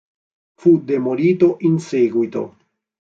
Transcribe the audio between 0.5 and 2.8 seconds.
Fu demolito in seguito.